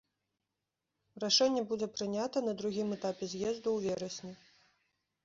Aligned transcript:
Рашэнне 1.23 1.61
будзе 1.71 1.87
прынята 1.97 2.37
на 2.47 2.55
другім 2.63 2.87
этапе 2.97 3.23
з'езду 3.35 3.69
ў 3.75 3.79
верасні. 3.85 4.33